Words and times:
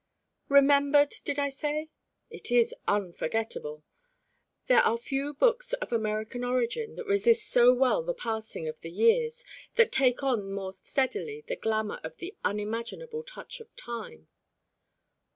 Remembered, 0.49 1.13
did 1.25 1.37
I 1.37 1.49
say? 1.49 1.91
It 2.31 2.49
is 2.49 2.73
unforgettable. 2.87 3.83
There 4.65 4.81
are 4.81 4.97
few 4.97 5.31
books 5.35 5.73
of 5.73 5.93
American 5.93 6.43
origin 6.43 6.95
that 6.95 7.05
resist 7.05 7.47
so 7.51 7.71
well 7.75 8.01
the 8.01 8.15
passing 8.15 8.67
of 8.67 8.81
the 8.81 8.89
years, 8.89 9.45
that 9.75 9.91
take 9.91 10.23
on 10.23 10.51
more 10.51 10.73
steadily 10.73 11.43
the 11.47 11.55
glamour 11.55 11.99
of 12.03 12.17
"the 12.17 12.35
unimaginable 12.43 13.21
touch 13.21 13.59
of 13.59 13.75
time." 13.75 14.27